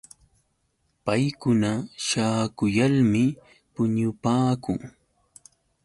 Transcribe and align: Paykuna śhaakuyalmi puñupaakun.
Paykuna 1.05 1.71
śhaakuyalmi 2.05 3.23
puñupaakun. 3.73 4.79